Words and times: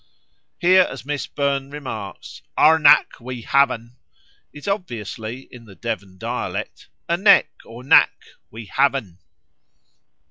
_'"Here, 0.57 0.87
as 0.89 1.05
Miss 1.05 1.27
Burne 1.27 1.69
remarks, 1.69 2.41
"'arnack, 2.57 3.19
we 3.19 3.43
haven!' 3.43 3.97
is 4.51 4.67
obviously 4.67 5.41
in 5.51 5.65
the 5.65 5.75
Devon 5.75 6.17
dialect, 6.17 6.87
'a 7.07 7.17
neck 7.17 7.51
(or 7.65 7.83
nack)! 7.83 8.11
we 8.49 8.65
have 8.65 8.95
un!'" 8.95 9.19